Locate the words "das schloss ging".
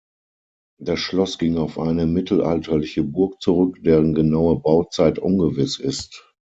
0.79-1.57